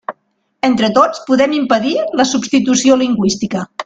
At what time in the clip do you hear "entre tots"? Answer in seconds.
0.67-1.21